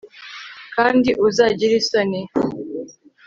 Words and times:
kandi 0.75 1.09
uzagire 1.27 1.73
isoni 1.81 2.21